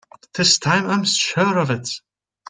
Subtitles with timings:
[0.33, 1.87] This time I'm sure of it!